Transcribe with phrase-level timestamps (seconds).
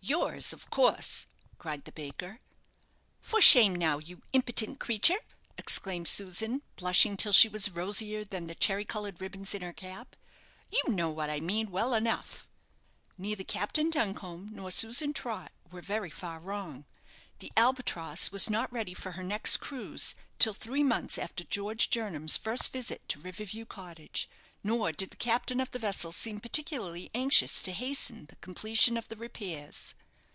[0.00, 1.26] "Yours, of course,"
[1.58, 2.40] cried the baker.
[3.20, 5.18] "For shame, now, you impitent creature!"
[5.58, 10.16] exclaimed Susan, blushing till she was rosier than the cherry coloured ribbons in her cap;
[10.70, 12.48] "you know what I mean well enough."
[13.18, 16.86] Neither Captain Duncombe nor Susan Trott were very far wrong.
[17.40, 22.38] The "Albatross" was not ready for her next cruise till three months after George Jernam's
[22.38, 24.26] first visit to River View Cottage,
[24.64, 29.06] nor did the captain of the vessel seem particularly anxious to hasten the completion of
[29.06, 29.94] the repairs.